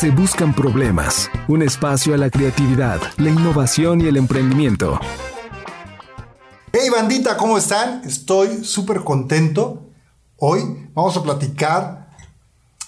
[0.00, 4.98] Se Buscan Problemas, un espacio a la creatividad, la innovación y el emprendimiento.
[6.72, 8.00] Hey bandita, ¿cómo están?
[8.06, 9.90] Estoy súper contento.
[10.36, 12.16] Hoy vamos a platicar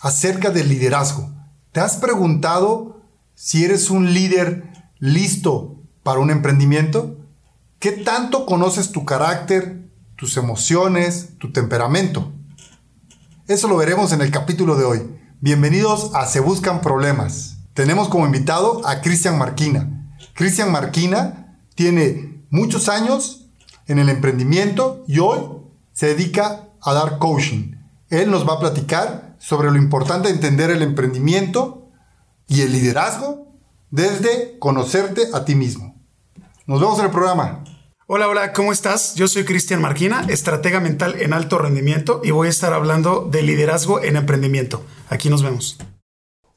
[0.00, 1.30] acerca del liderazgo.
[1.72, 3.02] ¿Te has preguntado
[3.34, 7.18] si eres un líder listo para un emprendimiento?
[7.78, 9.86] ¿Qué tanto conoces tu carácter,
[10.16, 12.32] tus emociones, tu temperamento?
[13.48, 15.21] Eso lo veremos en el capítulo de hoy.
[15.44, 17.56] Bienvenidos a Se Buscan Problemas.
[17.74, 20.14] Tenemos como invitado a Cristian Marquina.
[20.34, 23.48] Cristian Marquina tiene muchos años
[23.88, 25.40] en el emprendimiento y hoy
[25.92, 27.72] se dedica a dar coaching.
[28.08, 31.88] Él nos va a platicar sobre lo importante de entender el emprendimiento
[32.46, 33.48] y el liderazgo
[33.90, 35.96] desde conocerte a ti mismo.
[36.66, 37.64] Nos vemos en el programa.
[38.14, 39.14] Hola, hola, ¿cómo estás?
[39.14, 43.40] Yo soy Cristian Marquina, estratega mental en alto rendimiento y voy a estar hablando de
[43.40, 44.84] liderazgo en emprendimiento.
[45.08, 45.78] Aquí nos vemos.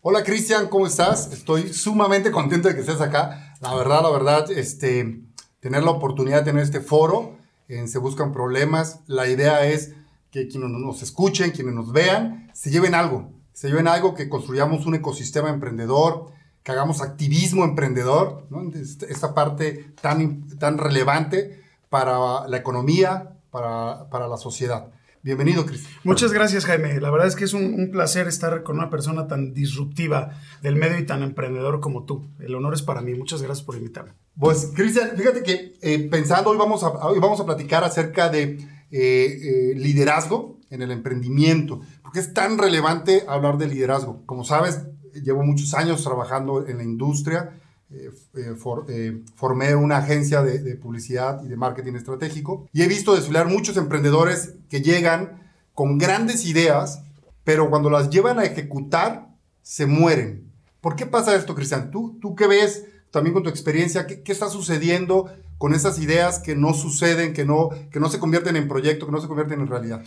[0.01, 1.31] Hola Cristian, ¿cómo estás?
[1.31, 3.55] Estoy sumamente contento de que estés acá.
[3.61, 5.21] La verdad, la verdad, este,
[5.61, 7.37] tener la oportunidad de tener este foro
[7.69, 8.99] en Se Buscan Problemas.
[9.07, 9.93] La idea es
[10.31, 13.31] que quienes nos escuchen, quienes nos vean, se lleven algo.
[13.53, 16.33] Se lleven algo, que construyamos un ecosistema emprendedor,
[16.65, 18.71] que hagamos activismo emprendedor, ¿no?
[18.73, 24.87] esta parte tan, tan relevante para la economía, para, para la sociedad.
[25.21, 25.93] Bienvenido, Cristian.
[26.03, 26.99] Muchas gracias, Jaime.
[26.99, 30.75] La verdad es que es un, un, placer estar con una persona tan disruptiva del
[30.75, 32.27] medio y tan emprendedor como tú.
[32.39, 33.13] El honor es para mí.
[33.13, 34.13] Muchas gracias por invitarme.
[34.39, 38.43] Pues, Cristian, fíjate que eh, pensando, hoy vamos, a, hoy vamos a platicar acerca de
[38.43, 38.59] eh,
[38.91, 44.23] eh, liderazgo en el emprendimiento, porque es tan relevante hablar de liderazgo.
[44.25, 44.81] Como sabes,
[45.23, 47.51] llevo muchos años trabajando en la industria.
[47.91, 52.81] Eh, eh, for, eh, formé una agencia de, de, publicidad y de marketing estratégico y
[52.81, 55.43] he visto desfilar muchos emprendedores que llegan
[55.75, 57.03] con grandes ideas,
[57.43, 59.27] pero cuando las llevan a ejecutar,
[59.61, 60.51] se mueren.
[60.81, 61.91] ¿Por qué pasa esto, Cristian?
[61.91, 64.07] ¿Tú, ¿Tú qué ves también con tu experiencia?
[64.07, 68.19] ¿Qué, ¿Qué, está sucediendo con esas ideas que no suceden, que no, que no se
[68.19, 70.03] convierten en proyecto, que no se convierten en realidad?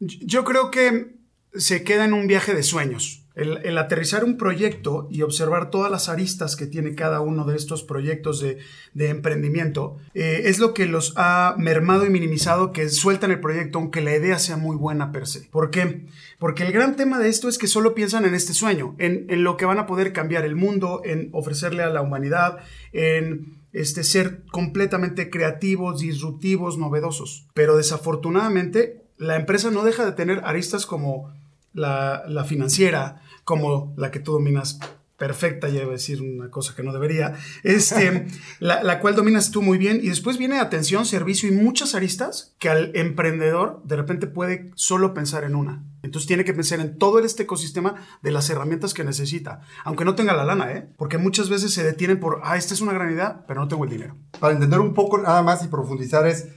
[0.00, 1.16] Yo creo que
[1.54, 3.21] se queda en un viaje de sueños.
[3.34, 7.82] El, aterrizar un proyecto y observar todas las aristas que tiene cada uno de estos
[7.82, 8.58] proyectos de,
[8.94, 13.78] de emprendimiento eh, es lo que los ha mermado y minimizado que sueltan el proyecto
[13.78, 15.48] aunque la idea sea muy buena per se.
[15.50, 16.06] ¿Por qué?
[16.38, 19.44] Porque el gran tema de esto es que solo piensan en este sueño, en, en
[19.44, 22.58] lo que van a poder cambiar el mundo, en ofrecerle a la humanidad,
[22.92, 27.48] en este, ser completamente creativos, disruptivos, novedosos.
[27.54, 31.32] Pero desafortunadamente la empresa no deja de tener aristas como
[31.72, 34.78] la, la, financiera, como la que tú dominas
[35.16, 38.26] perfecta, ya iba a decir una cosa que no debería, este,
[38.58, 42.56] la, la, cual dominas tú muy bien, y después viene atención, servicio y muchas aristas
[42.58, 45.84] que al emprendedor de repente puede solo pensar en una.
[46.02, 50.16] Entonces tiene que pensar en todo este ecosistema de las herramientas que necesita, aunque no
[50.16, 50.88] tenga la lana, ¿eh?
[50.96, 53.84] Porque muchas veces se detienen por, ah, esta es una gran idea, pero no tengo
[53.84, 54.16] el dinero.
[54.40, 56.48] Para entender un poco nada más y profundizar es,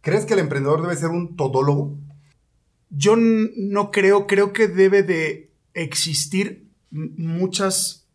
[0.00, 1.98] ¿crees que el emprendedor debe ser un todólogo?
[2.90, 8.06] Yo no creo, creo que debe de existir muchas,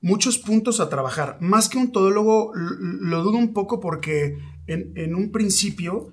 [0.00, 1.38] muchos puntos a trabajar.
[1.40, 6.12] Más que un todólogo, lo dudo un poco porque en, un principio,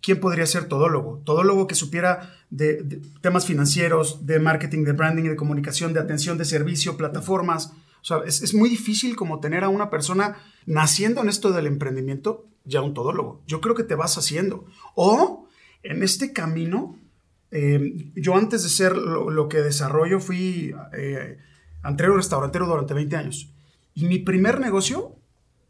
[0.00, 1.22] ¿quién podría ser todólogo?
[1.24, 6.38] Todólogo que supiera de, de, temas financieros, de marketing, de branding, de comunicación, de atención
[6.38, 7.72] de servicio, plataformas.
[8.00, 11.66] O sea, es, es muy difícil como tener a una persona naciendo en esto del
[11.66, 13.42] emprendimiento ya un todólogo.
[13.46, 14.66] Yo creo que te vas haciendo.
[14.94, 15.47] O
[15.82, 16.98] en este camino,
[17.50, 21.38] eh, yo antes de ser lo, que desarrollo fui eh,
[21.82, 23.52] antrero restaurantero durante 20 años.
[23.94, 25.16] Y mi primer negocio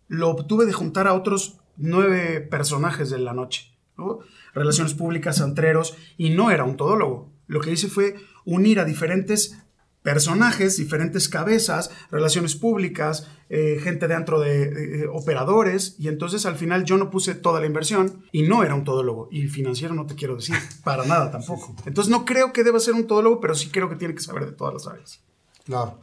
[0.09, 3.77] lo obtuve de juntar a otros nueve personajes de la noche.
[3.97, 4.21] ¿no?
[4.55, 7.33] Relaciones públicas, antreros, y no era un todólogo.
[7.47, 9.59] Lo que hice fue unir a diferentes
[10.03, 16.85] personajes, diferentes cabezas, relaciones públicas, eh, gente dentro de eh, operadores, y entonces al final
[16.85, 20.15] yo no puse toda la inversión y no era un todólogo, y financiero no te
[20.15, 20.55] quiero decir,
[20.85, 21.75] para nada tampoco.
[21.85, 24.47] Entonces no creo que deba ser un todólogo, pero sí creo que tiene que saber
[24.47, 25.21] de todas las áreas.
[25.65, 25.99] Claro.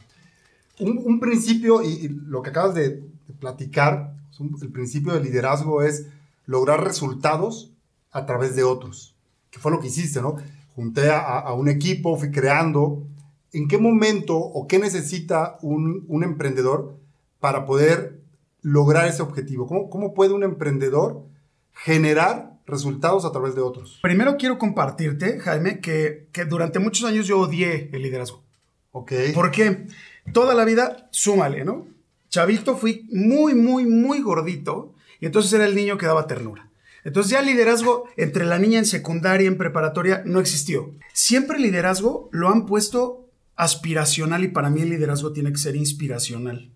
[0.80, 5.24] Un, un principio, y, y, lo que acabas de, de platicar, un, el principio del
[5.24, 6.08] liderazgo es
[6.46, 7.72] lograr resultados
[8.12, 9.16] a través de otros,
[9.50, 10.36] que fue lo que hiciste, ¿no?
[10.76, 13.08] Junté a, a un equipo, fui creando
[13.55, 16.97] ¿en qué momento o qué necesita un, un emprendedor
[17.40, 18.19] para poder
[18.61, 19.66] lograr ese objetivo?
[19.66, 21.23] ¿Cómo, ¿Cómo, puede un emprendedor
[21.72, 23.99] generar resultados a través de otros?
[24.02, 28.43] Primero quiero compartirte, Jaime, que, que durante muchos años yo odié el liderazgo.
[28.91, 29.13] Ok.
[29.34, 29.87] Porque
[30.34, 31.87] toda la vida, súmale, ¿no?
[32.29, 36.69] Chavito fui muy, muy, muy gordito y entonces era el niño que daba ternura.
[37.05, 40.91] Entonces ya el liderazgo entre la niña en secundaria, en preparatoria, no existió.
[41.13, 43.25] Siempre el liderazgo lo han puesto
[43.55, 46.72] aspiracional y para mí el liderazgo tiene que ser inspiracional.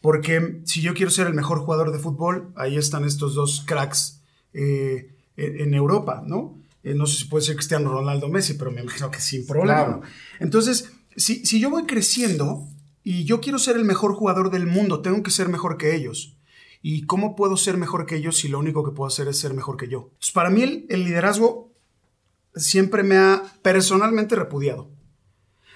[0.00, 4.22] Porque si yo quiero ser el mejor jugador de fútbol, ahí están estos dos cracks
[4.54, 6.58] eh, en Europa, ¿no?
[6.82, 10.00] Eh, no sé si puede ser Cristiano Ronaldo Messi, pero me imagino que sin problema.
[10.38, 12.66] Entonces, si, si yo voy creciendo
[13.04, 16.38] y yo quiero ser el mejor jugador del mundo, tengo que ser mejor que ellos.
[16.82, 19.52] ¿Y cómo puedo ser mejor que ellos si lo único que puedo hacer es ser
[19.52, 20.10] mejor que yo?
[20.32, 21.72] para mí el, liderazgo
[22.54, 24.90] siempre me ha personalmente repudiado.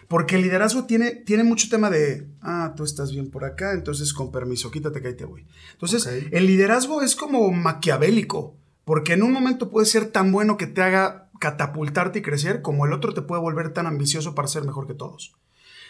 [0.09, 4.13] Porque el liderazgo tiene, tiene mucho tema de, ah, tú estás bien por acá, entonces
[4.13, 5.47] con permiso, quítate que ahí te voy.
[5.73, 10.67] Entonces, el liderazgo es como maquiavélico, porque en un momento puede ser tan bueno que
[10.67, 14.65] te haga catapultarte y crecer, como el otro te puede volver tan ambicioso para ser
[14.65, 15.35] mejor que todos.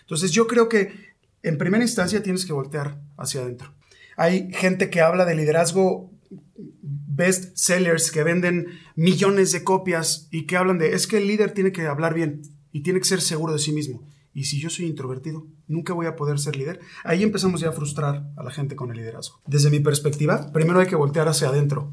[0.02, 3.72] Entonces, yo creo que en primera instancia tienes que voltear hacia adentro.
[4.17, 6.10] Hay gente que habla de liderazgo
[6.56, 11.52] best sellers que venden millones de copias y que hablan de es que el líder
[11.52, 12.43] tiene que hablar bien
[12.75, 14.03] y tiene que ser seguro de sí mismo.
[14.35, 16.81] Y si yo soy introvertido, nunca voy a poder ser líder.
[17.05, 19.41] Ahí empezamos ya a frustrar a la gente con el liderazgo.
[19.47, 21.93] Desde mi perspectiva, primero hay que voltear hacia adentro.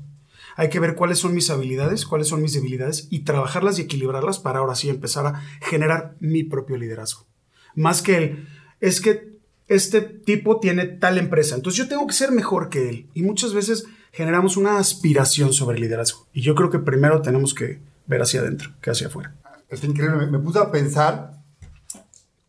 [0.55, 4.39] Hay que ver cuáles son mis habilidades, cuáles son mis debilidades y trabajarlas y equilibrarlas
[4.39, 7.27] para ahora sí empezar a generar mi propio liderazgo.
[7.75, 8.47] Más que el,
[8.79, 9.37] es que
[9.67, 13.07] este tipo tiene tal empresa, entonces yo tengo que ser mejor que él.
[13.13, 16.27] Y muchas veces generamos una aspiración sobre el liderazgo.
[16.33, 19.35] Y yo creo que primero tenemos que ver hacia adentro que hacia afuera.
[19.71, 21.41] Es increíble, me, puse a pensar,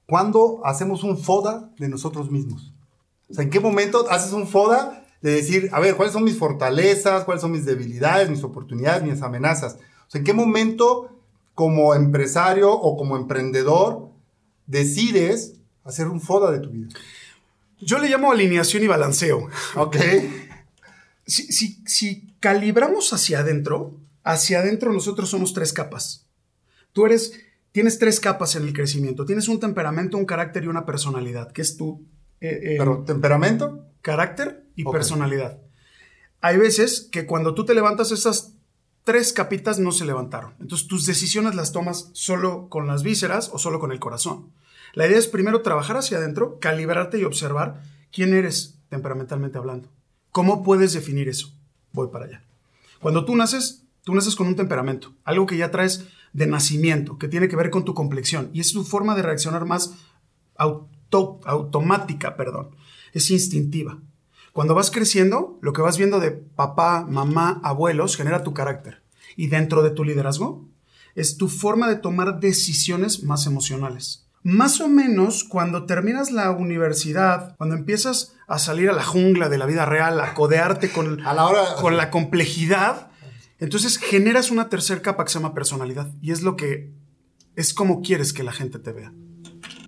[0.06, 2.74] ¿cuándo hacemos un FODA de nosotros mismos?
[3.30, 6.36] O sea, ¿en qué momento haces un FODA de decir, a ver, cuáles son mis
[6.36, 9.74] fortalezas, cuáles son mis debilidades, mis oportunidades, mis amenazas?
[10.08, 11.16] O sea, ¿en qué momento
[11.54, 14.10] como empresario o como emprendedor
[14.66, 15.54] decides
[15.84, 16.88] hacer un FODA de tu vida?
[17.80, 19.48] Yo le llamo alineación y balanceo.
[19.76, 19.96] Ok.
[21.24, 21.52] Si,
[21.86, 23.94] si, calibramos hacia adentro,
[24.24, 26.21] hacia adentro nosotros somos tres capas.
[26.92, 27.40] Tú eres,
[27.72, 29.24] tienes tres capas en el crecimiento.
[29.24, 32.06] Tienes un temperamento, un carácter y una personalidad, que es tu...
[32.40, 33.86] Eh, eh, ¿Pero temperamento?
[34.02, 35.58] Carácter y personalidad.
[36.40, 38.54] Hay veces que cuando tú te levantas esas
[39.04, 40.54] tres capitas no se levantaron.
[40.60, 44.50] Entonces tus decisiones las tomas solo con las vísceras o solo con el corazón.
[44.94, 49.88] La idea es primero trabajar hacia adentro, calibrarte y observar quién eres temperamentalmente hablando.
[50.30, 51.52] ¿Cómo puedes definir eso?
[51.92, 52.42] Voy para allá.
[53.00, 57.28] Cuando tú naces, tú naces con un temperamento, algo que ya traes de nacimiento, que
[57.28, 59.94] tiene que ver con tu complexión y es tu forma de reaccionar más
[60.56, 62.70] automática, perdón,
[63.12, 63.98] es instintiva.
[64.52, 69.02] Cuando vas creciendo, lo que vas viendo de papá, mamá, abuelos genera tu carácter.
[69.34, 70.68] Y dentro de tu liderazgo
[71.14, 74.26] es tu forma de tomar decisiones más emocionales.
[74.42, 79.56] Más o menos cuando terminas la universidad, cuando empiezas a salir a la jungla de
[79.56, 83.11] la vida real, a codearte con, la, con la complejidad,
[83.64, 86.12] entonces generas una tercera capa que se llama personalidad.
[86.20, 86.92] Y es lo que
[87.54, 89.12] es como quieres que la gente te vea.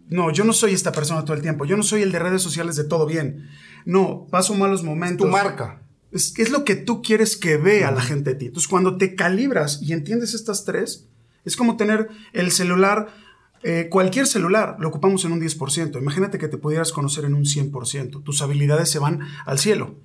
[0.09, 1.65] No, yo no soy esta persona todo el tiempo.
[1.65, 3.49] Yo no soy el de redes sociales de todo bien.
[3.85, 5.27] No, paso malos momentos.
[5.27, 5.83] Tu marca.
[6.13, 8.47] Es, es lo que tú quieres que vea la gente de ti.
[8.47, 11.09] Entonces, cuando te calibras y entiendes estas tres,
[11.45, 13.09] es como tener el celular
[13.67, 15.99] eh, cualquier celular lo ocupamos en un 10%.
[15.99, 18.23] Imagínate que te pudieras conocer en un 100%.
[18.23, 19.97] Tus habilidades se van al cielo.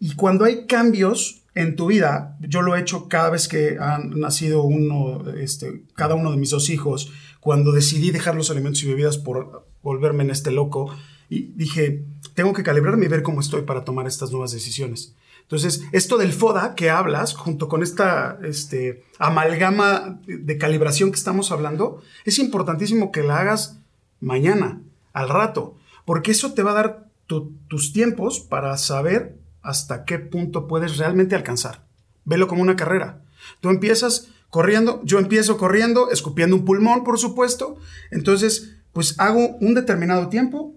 [0.00, 4.10] Y cuando hay cambios en tu vida, yo lo he hecho cada vez que han
[4.18, 8.88] nacido uno, este, cada uno de mis dos hijos, cuando decidí dejar los alimentos y
[8.88, 10.94] bebidas por volverme en este loco,
[11.30, 15.14] y dije, tengo que calibrarme y ver cómo estoy para tomar estas nuevas decisiones.
[15.42, 21.52] Entonces, esto del FODA que hablas, junto con esta este, amalgama de calibración que estamos
[21.52, 23.78] hablando, es importantísimo que la hagas
[24.20, 24.80] mañana,
[25.12, 30.68] al rato, porque eso te va a dar tus tiempos para saber hasta qué punto
[30.68, 31.84] puedes realmente alcanzar.
[32.24, 33.22] Velo como una carrera.
[33.60, 37.76] Tú empiezas corriendo, yo empiezo corriendo, escupiendo un pulmón, por supuesto.
[38.10, 40.76] Entonces, pues hago un determinado tiempo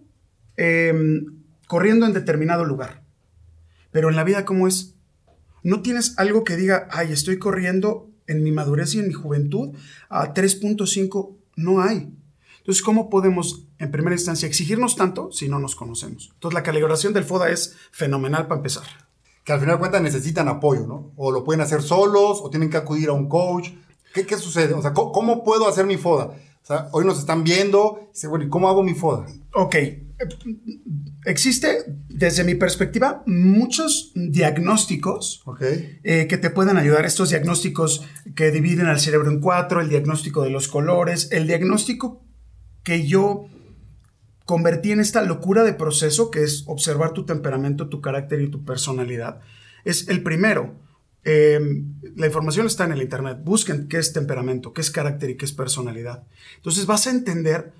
[0.55, 3.03] em, corriendo en determinado lugar.
[3.91, 4.95] Pero en la vida, ¿cómo es?
[5.63, 9.75] No tienes algo que diga, ay, estoy corriendo en mi madurez y en mi juventud
[10.09, 11.35] a 3.5.
[11.57, 12.09] No hay.
[12.67, 16.31] Entonces, ¿cómo podemos, en primera instancia, exigirnos tanto si no nos conocemos?
[16.33, 18.83] Entonces, la calibración del FODA es fenomenal para empezar.
[19.45, 21.13] Que al final de cuentas necesitan apoyo, ¿no?
[21.15, 23.69] O lo pueden hacer solos, o tienen que acudir a un coach.
[24.13, 24.73] ¿Qué, qué sucede?
[24.73, 26.25] O sea, ¿cómo, puedo hacer mi FODA?
[26.25, 29.27] O sea, hoy nos están viendo, dice, bueno, ¿y cómo hago mi FODA?
[29.53, 29.75] Ok,
[31.23, 35.41] existe, desde mi perspectiva, muchos diagnósticos
[36.03, 37.05] eh, que te pueden ayudar.
[37.05, 38.03] Estos diagnósticos
[38.35, 42.26] que dividen al cerebro en cuatro, el diagnóstico de los colores, el diagnóstico
[42.87, 43.49] que yo
[44.45, 48.63] convertí en esta locura de proceso, que es observar tu temperamento, tu carácter y tu
[48.63, 49.41] personalidad,
[49.83, 50.73] es el primero.
[51.25, 53.39] Em, la información está en el Internet.
[53.43, 56.23] Busquen qué es temperamento, qué es carácter y qué es personalidad.
[56.55, 57.73] Entonces vas a entender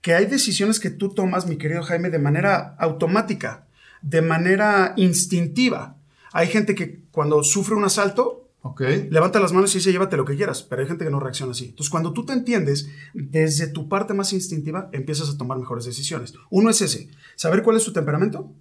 [0.00, 3.66] que hay decisiones que tú tomas, mi querido Jaime, de manera automática,
[4.00, 5.98] de manera instintiva.
[6.32, 8.43] Hay gente que cuando sufre un asalto,
[9.10, 11.52] levanta las manos y dice, llévate lo que quieras, pero hay gente que no reacciona
[11.52, 11.66] así.
[11.66, 16.34] Entonces, cuando tú te entiendes, desde tu parte más instintiva, empiezas a tomar mejores decisiones.
[16.50, 18.52] Uno es ese, saber cuál es tu temperamento,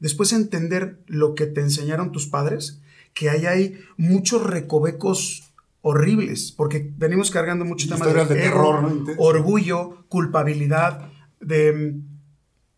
[0.00, 2.80] después entender lo que te enseñaron tus padres,
[3.14, 11.10] que ahí hay muchos recovecos horribles, porque venimos cargando mucho tema de, terror, orgullo, culpabilidad,
[11.40, 11.94] de,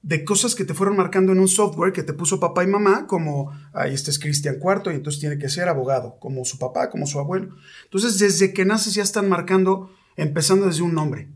[0.04, 3.06] de, cosas que te fueron marcando en un software que te puso papá y mamá,
[3.06, 6.90] como, ahí este es Cristian Cuarto y entonces tiene que ser abogado, como su papá,
[6.90, 7.56] como su abuelo.
[7.84, 11.30] Entonces, desde que naces ya están marcando, empezando desde un nombre.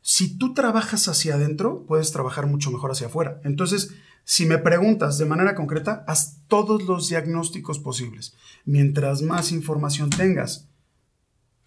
[0.00, 3.40] Si tú trabajas hacia adentro, puedes trabajar mucho mejor hacia afuera.
[3.42, 3.94] Entonces,
[4.24, 8.34] si me preguntas de manera concreta, haz todos los diagnósticos posibles.
[8.64, 10.68] Mientras más información tengas,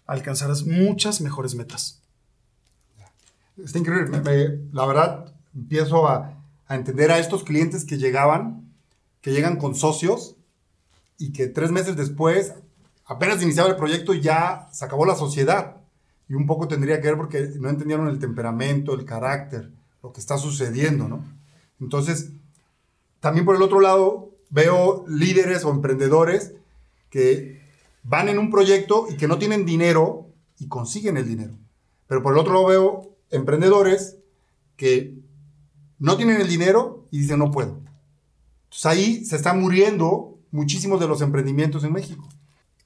[0.06, 2.02] alcanzarás muchas mejores metas.
[3.62, 4.22] Está increíble.
[4.72, 6.37] la verdad, empiezo a,
[6.76, 8.72] entender a estos clientes que llegaban,
[9.20, 10.36] que llegan con socios
[11.18, 12.54] y que tres meses después,
[13.06, 15.76] apenas iniciaba el proyecto, ya se acabó la sociedad.
[16.28, 19.70] Y un poco tendría que ver porque no entendieron el temperamento, el carácter,
[20.02, 21.24] lo que está sucediendo, ¿no?
[21.80, 22.30] Entonces,
[23.20, 26.54] también por el otro lado, veo líderes o emprendedores
[27.10, 27.62] que
[28.02, 31.54] van en un proyecto y que no tienen dinero y consiguen el dinero.
[32.06, 34.16] Pero por el otro lado veo emprendedores
[34.76, 35.18] que
[35.98, 37.80] no tienen el dinero y dicen no puedo.
[38.64, 42.28] Entonces ahí se están muriendo muchísimos de los emprendimientos en México.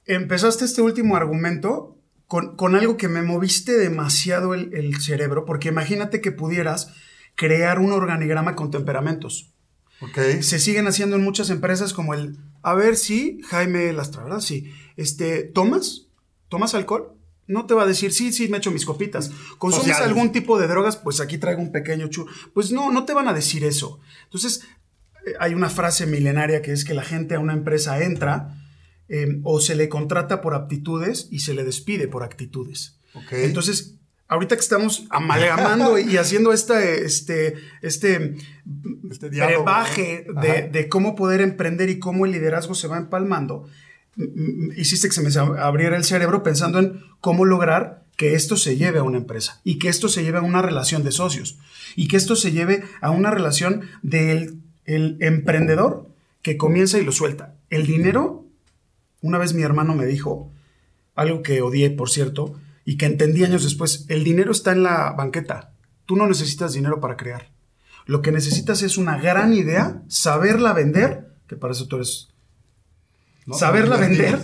[0.05, 6.19] Empezaste este último argumento con, algo que me moviste demasiado el, el cerebro, porque imagínate
[6.19, 6.93] que pudieras
[7.35, 9.53] crear un organigrama con temperamentos.
[10.41, 14.41] Se siguen haciendo en muchas empresas como el, a ver si, Jaime Lastra, ¿verdad?
[14.41, 14.71] Sí.
[14.97, 16.07] Este, ¿tomas?
[16.49, 17.13] ¿Tomas alcohol?
[17.53, 19.31] No te va a decir, sí, sí, me echo mis copitas.
[19.57, 20.97] ¿Consumes algún tipo de drogas?
[20.97, 22.27] Pues aquí traigo un pequeño chur.
[22.53, 23.99] Pues no, no te van a decir eso.
[24.25, 24.63] Entonces,
[25.25, 28.57] eh, hay una frase milenaria que es que la gente a una empresa entra
[29.07, 32.99] em, o se le contrata por aptitudes y se le despide por actitudes.
[33.31, 38.35] Entonces, ahorita que estamos amalgamando y haciendo este, este, este,
[39.19, 40.25] brebaje
[40.71, 43.67] de, cómo poder emprender y cómo el liderazgo se va empalmando,
[44.75, 48.99] hiciste que se me abriera el cerebro pensando en cómo lograr que esto se lleve
[48.99, 51.57] a una empresa y que esto se lleve a una relación de socios
[51.95, 56.09] y que esto se lleve a una relación del el emprendedor
[56.41, 57.55] que comienza y lo suelta.
[57.69, 58.45] El dinero,
[59.21, 60.51] una vez mi hermano me dijo,
[61.15, 65.11] algo que odié, por cierto, y que entendí años después, el dinero está en la
[65.11, 65.71] banqueta.
[66.05, 67.51] Tú no necesitas dinero para crear.
[68.05, 72.29] Lo que necesitas es una gran idea, saberla vender, que para eso tú eres...
[73.51, 74.39] Saberla vender.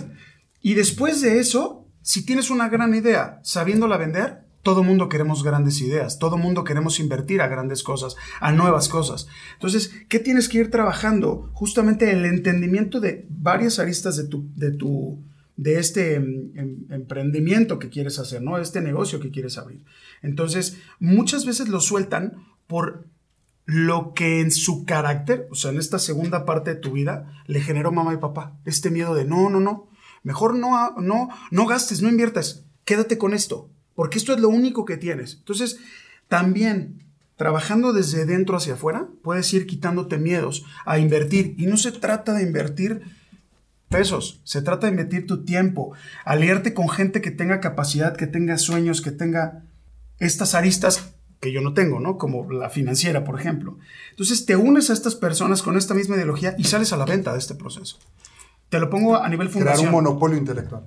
[0.60, 5.80] Y después de eso, si tienes una gran idea, sabiéndola vender, todo mundo queremos grandes
[5.80, 9.26] ideas, todo mundo queremos invertir a grandes cosas, a nuevas cosas.
[9.54, 11.50] Entonces, ¿qué tienes que ir trabajando?
[11.54, 15.18] Justamente el entendimiento de varias aristas de tu, de tu,
[15.56, 18.58] de este em, em, emprendimiento que quieres hacer, ¿no?
[18.58, 19.82] Este negocio que quieres abrir.
[20.22, 23.06] Entonces, muchas veces lo sueltan por
[23.70, 27.60] lo que en su carácter, o sea, en esta segunda parte de tu vida, le
[27.60, 28.58] generó mamá y papá.
[28.64, 29.88] Este miedo de no, no, no,
[30.24, 34.84] mejor no, no, no gastes, no inviertas, quédate con esto, porque esto es lo único
[34.84, 35.36] que tienes.
[35.36, 35.78] Entonces,
[36.26, 37.04] también
[37.36, 41.54] trabajando desde dentro hacia afuera, puedes ir quitándote miedos a invertir.
[41.56, 43.02] Y no se trata de invertir
[43.88, 44.40] pesos.
[44.44, 45.92] Se trata de invertir tu tiempo,
[46.24, 49.62] aliarte con gente que tenga capacidad, que tenga sueños, que tenga
[50.18, 52.18] estas aristas que yo no tengo, ¿no?
[52.18, 53.78] Como la financiera, por ejemplo.
[54.10, 57.32] Entonces te unes a estas personas con esta misma ideología y sales a la venta
[57.32, 57.98] de este proceso.
[58.68, 59.78] Te lo pongo a nivel fundacional.
[59.78, 60.84] Crear un monopolio intelectual.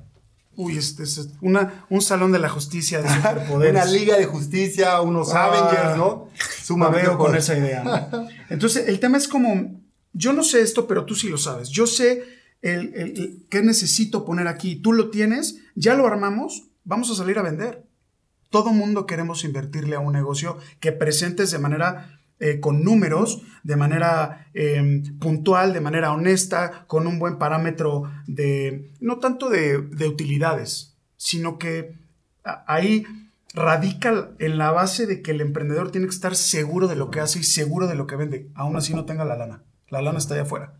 [0.56, 3.84] Uy, este es una, un salón de la justicia de superpoderes.
[3.84, 6.30] una liga de justicia, unos ah, Avengers, ¿no?
[6.62, 8.10] Sumamente veo con esa idea.
[8.50, 9.82] Entonces, el tema es como,
[10.14, 11.70] yo no sé esto, pero tú sí lo sabes.
[11.70, 12.24] Yo sé
[12.62, 17.42] el, qué necesito poner aquí, tú lo tienes, ya lo armamos, vamos a salir a
[17.42, 17.84] vender.
[18.54, 23.76] Todo mundo queremos invertirle a un negocio que presentes de manera eh, con números, de
[23.76, 30.08] manera em, puntual, de manera honesta, con un buen parámetro de, no tanto de, de
[30.08, 31.98] utilidades, sino que
[32.68, 33.08] ahí
[33.56, 37.22] radica en la base de que el emprendedor tiene que estar seguro de lo que
[37.22, 39.64] hace y seguro de lo que vende, aún así no tenga la lana.
[39.90, 40.74] La lana está allá afuera.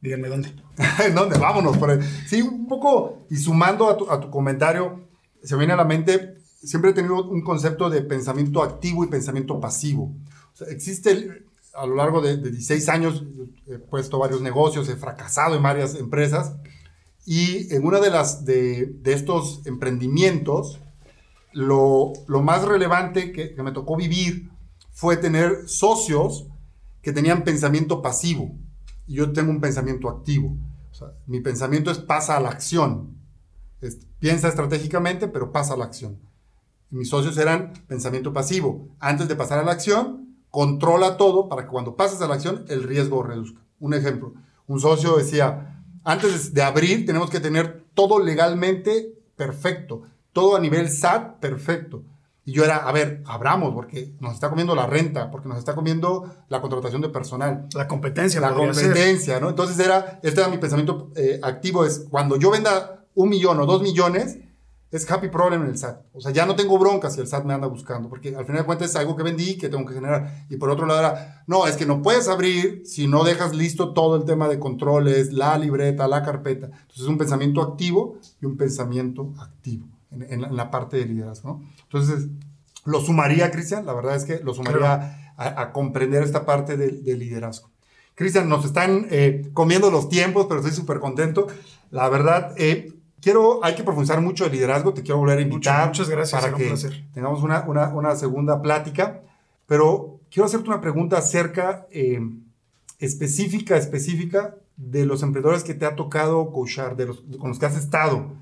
[0.00, 0.52] Díganme dónde.
[1.14, 1.38] ¿Dónde?
[1.38, 1.78] Vámonos.
[1.78, 5.08] Por Sí, un poco, y sumando a tu, comentario,
[5.44, 9.60] se viene a la mente, siempre he tenido un concepto de pensamiento activo y pensamiento
[9.60, 10.14] pasivo.
[10.68, 11.44] existe
[11.74, 13.24] a lo largo de, 16 años,
[13.66, 16.54] he puesto varios negocios, he fracasado en varias empresas,
[17.26, 20.78] y en una de las de, estos emprendimientos,
[21.52, 24.50] lo, más relevante que, me tocó vivir
[24.92, 26.46] fue tener socios
[27.02, 28.54] que tenían pensamiento pasivo
[29.06, 30.56] y yo tengo un pensamiento activo.
[31.00, 33.16] O mi pensamiento es pasa a la acción.
[34.18, 36.18] piensa estratégicamente, pero pasa a la acción.
[36.90, 38.88] Mis socios eran pensamiento pasivo.
[39.00, 42.64] Antes de pasar a la acción, controla todo para que cuando pases a la acción
[42.68, 43.60] el riesgo reduzca.
[43.80, 44.34] Un ejemplo,
[44.66, 50.90] un socio decía, antes de abrir tenemos que tener todo legalmente perfecto, todo a nivel
[50.90, 52.04] SAT perfecto.
[52.46, 55.74] Y yo era, a ver, abramos, porque nos está comiendo la renta, porque nos está
[55.74, 57.66] comiendo la contratación de personal.
[57.74, 58.40] La competencia.
[58.40, 59.48] La competencia, ¿no?
[59.48, 63.66] Entonces era, este era mi pensamiento eh, activo, es cuando yo venda un millón o
[63.66, 64.38] dos millones,
[64.96, 66.02] es happy problem en el SAT.
[66.12, 68.62] O sea, ya no tengo bronca si el SAT me anda buscando, porque al final
[68.62, 70.46] de cuentas es algo que vendí que tengo que generar.
[70.48, 73.92] Y por otro lado era, no, es que no puedes abrir si no dejas listo
[73.92, 76.66] todo el tema de controles, la libreta, la carpeta.
[76.66, 81.48] Entonces es un pensamiento activo y un pensamiento activo en, la, parte de liderazgo.
[81.48, 81.70] ¿no?
[81.82, 82.28] Entonces,
[82.84, 87.68] lo sumaría, Cristian, la verdad es que lo sumaría a, comprender esta parte de, liderazgo.
[88.14, 91.48] Cristian, nos están eh, comiendo los tiempos, pero estoy súper contento.
[91.90, 92.92] La verdad, eh,
[93.24, 95.86] quiero, hay que profundizar mucho el liderazgo, te quiero volver a invitar.
[95.86, 96.74] muchas gracias, para que
[97.14, 99.22] tengamos una, una, una, segunda plática,
[99.66, 102.20] pero quiero hacerte una pregunta acerca eh,
[102.98, 107.64] específica, específica de los emprendedores que te ha tocado coachar, de los, con los que
[107.64, 108.32] has estado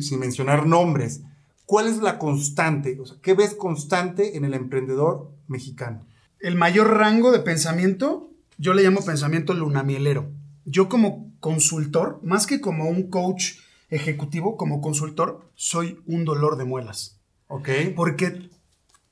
[0.00, 1.22] sin mencionar nombres.
[1.64, 2.98] ¿Cuál es la constante?
[3.00, 6.04] O sea, ¿Qué ves constante en el emprendedor mexicano?
[6.40, 10.30] El mayor rango de pensamiento, yo le llamo pensamiento lunamielero.
[10.64, 16.64] Yo como consultor, más que como un coach ejecutivo, como consultor, soy un dolor de
[16.64, 17.20] muelas.
[17.48, 17.68] Ok.
[17.94, 18.50] Porque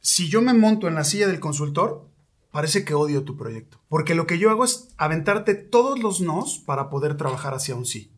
[0.00, 2.08] si yo me monto en la silla del consultor,
[2.50, 3.80] parece que odio tu proyecto.
[3.88, 7.86] Porque lo que yo hago es aventarte todos los nos para poder trabajar hacia un
[7.86, 8.12] sí.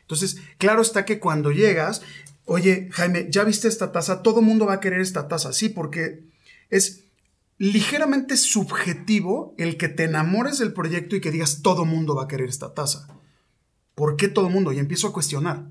[0.00, 2.02] Entonces, claro está que cuando llegas,
[2.44, 4.22] oye, Jaime, ¿ya viste esta taza?
[4.22, 6.24] Todo el mundo va a querer esta taza, sí, porque
[6.70, 7.04] es
[7.58, 12.24] ligeramente subjetivo el que te enamores del proyecto y que digas todo el mundo va
[12.24, 13.08] a querer esta taza.
[13.94, 14.72] ¿Por qué todo el mundo?
[14.72, 15.66] Y empiezo a cuestionar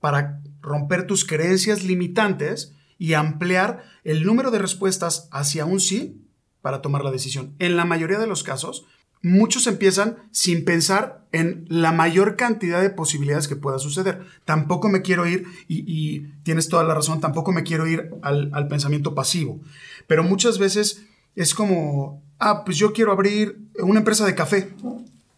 [0.00, 6.22] para romper tus creencias limitantes y ampliar el número de respuestas hacia un sí
[6.60, 7.54] para tomar la decisión.
[7.58, 8.86] En la mayoría de los casos,
[9.22, 14.20] muchos empiezan sin pensar en la mayor cantidad de posibilidades que pueda suceder.
[14.44, 19.14] Tampoco me quiero ir, y, tienes toda la razón, tampoco me quiero ir al, pensamiento
[19.14, 19.60] pasivo.
[20.06, 21.04] Pero muchas veces
[21.36, 24.74] es como, ah, pues yo quiero abrir una empresa de café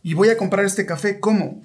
[0.02, 1.20] y voy a comprar este café.
[1.20, 1.62] ¿Cómo?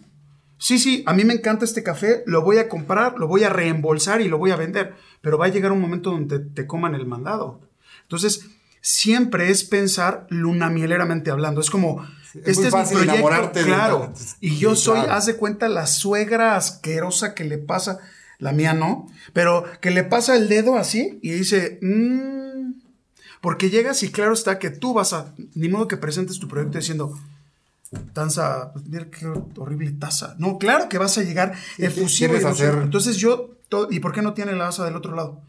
[0.57, 3.49] Sí, sí, a mí me encanta este café, lo voy a comprar, lo voy a
[3.49, 6.95] reembolsar y lo voy a vender, pero va a llegar un momento donde te coman
[6.95, 7.61] el mandado.
[8.03, 8.47] Entonces,
[8.81, 11.61] siempre es pensar lunamieleramente hablando.
[11.61, 12.07] Es como,
[12.45, 14.13] este es mi proyecto, claro.
[14.39, 17.99] y yo soy, haz de cuenta, la suegra asquerosa que le pasa,
[18.39, 22.73] la mía no, pero que le pasa el dedo así y dice, mmm,
[23.41, 26.77] porque llegas y claro está que tú vas a, ni modo que presentes tu proyecto
[26.77, 27.17] diciendo,
[28.13, 29.25] taza, mira qué
[29.57, 30.35] horrible taza.
[30.37, 32.35] No, claro que vas a llegar efusivo.
[32.81, 33.57] Entonces yo,
[33.89, 35.43] ¿y por qué no tiene la asa del otro lado?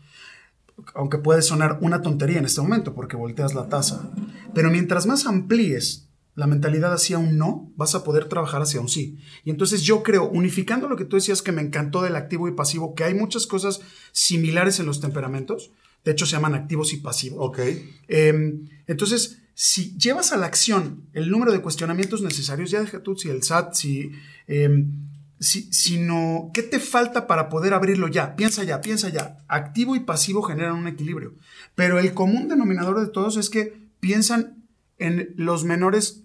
[0.94, 4.11] aunque puede sonar una tontería en este momento porque volteas la taza,
[4.55, 8.88] pero mientras más amplíes la mentalidad hacia un no, vas a poder trabajar hacia un
[8.88, 9.18] sí.
[9.42, 12.53] Y entonces yo creo, unificando lo que tú decías que me encantó del activo y
[12.53, 13.81] pasivo, que hay muchas cosas
[14.12, 15.72] similares en los temperamentos,
[16.05, 17.38] de hecho se llaman activos y pasivos.
[17.40, 17.59] Ok.
[18.07, 23.16] Em, entonces, si llevas a la acción el número de cuestionamientos necesarios, ya deja tú
[23.16, 24.12] si el SAT, si...
[24.46, 25.08] Em,
[25.40, 28.36] sino qué te falta para poder abrirlo ya.
[28.36, 29.38] Piensa ya, piensa ya.
[29.48, 31.34] Activo y pasivo generan un equilibrio.
[31.74, 34.64] Pero el común denominador de todos es que piensan
[34.98, 36.22] en los menores,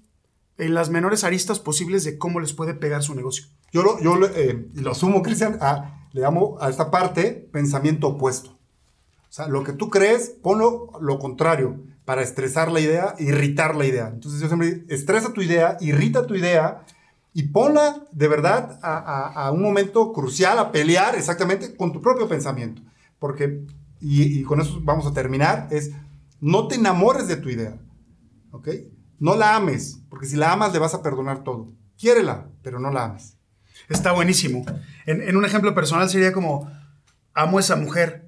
[0.59, 3.45] en las menores aristas posibles de cómo les puede pegar su negocio.
[3.71, 5.59] Yo lo, yo eh, lo asumo, Cristian,
[6.11, 8.51] le llamo a esta parte pensamiento opuesto.
[8.51, 13.85] O sea, lo que tú crees, ponlo lo contrario, para estresar la idea, irritar la
[13.85, 14.09] idea.
[14.13, 16.83] Entonces siempre estresa tu idea, irrita tu idea,
[17.33, 22.81] y ponla de verdad a, un momento crucial, a pelear exactamente con tu propio pensamiento.
[23.17, 23.65] Porque,
[23.99, 25.91] y, con eso vamos a terminar, es
[26.39, 27.77] no te enamores de tu idea,
[28.51, 28.69] ¿ok?
[29.19, 31.71] No la ames, porque si la amas le vas a perdonar todo.
[31.97, 33.37] Quiérela, pero no la ames.
[33.89, 34.65] Está buenísimo.
[35.05, 36.69] En, en un ejemplo personal sería como,
[37.33, 38.22] amo a esa mujer,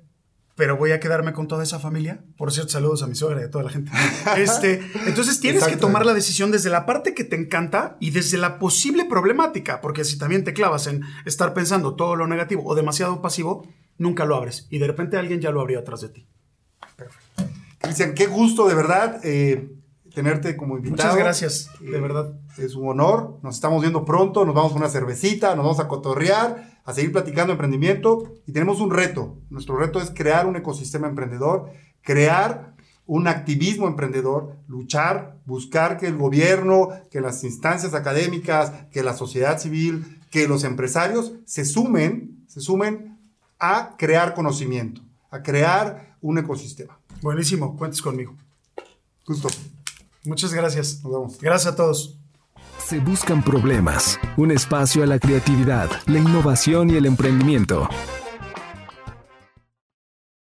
[0.56, 2.24] pero voy a quedarme con toda esa familia.
[2.38, 3.92] Por cierto, saludos a mi suegra y a toda la gente.
[4.38, 8.38] Este, entonces tienes que tomar la decisión desde la parte que te encanta y desde
[8.38, 12.76] la posible problemática, porque si también te clavas en estar pensando todo lo negativo o
[12.76, 16.28] demasiado pasivo, nunca lo abres y de repente alguien ya lo abrió atrás de ti.
[16.96, 17.44] Perfecto.
[17.80, 19.70] Cristian, qué gusto de verdad eh,
[20.16, 21.10] tenerte como invitado.
[21.10, 22.34] Muchas gracias, de verdad.
[22.58, 23.38] Es un honor.
[23.44, 27.12] Nos estamos viendo pronto, nos vamos a una cervecita, nos vamos a cotorrear a seguir
[27.12, 29.38] platicando emprendimiento y tenemos un reto.
[29.50, 32.76] Nuestro reto es crear un ecosistema emprendedor, crear
[33.06, 39.60] un activismo emprendedor, luchar, buscar que el gobierno, que las instancias académicas, que la sociedad
[39.60, 43.20] civil, que los empresarios se sumen, se sumen
[43.60, 47.00] a crear conocimiento, a crear un ecosistema.
[47.22, 48.36] Buenísimo, cuentes conmigo.
[49.26, 49.50] Justo.
[50.26, 51.02] Muchas gracias.
[51.42, 52.20] Gracias a todos.
[52.80, 57.90] Se buscan problemas, un espacio a la creatividad, la innovación y el emprendimiento.